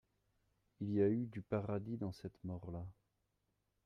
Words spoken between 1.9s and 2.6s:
dans cette